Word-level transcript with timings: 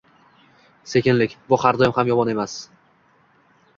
Sekinlik- 0.93 1.35
bu 1.53 1.59
har 1.65 1.79
doim 1.83 1.93
ham 1.99 2.13
yomon 2.13 2.33
emas 2.37 2.57